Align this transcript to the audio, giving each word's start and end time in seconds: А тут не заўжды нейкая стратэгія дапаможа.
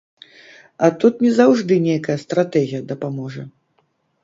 А 0.87 0.89
тут 1.03 1.19
не 1.25 1.31
заўжды 1.41 1.77
нейкая 1.87 2.17
стратэгія 2.25 2.81
дапаможа. 2.95 3.49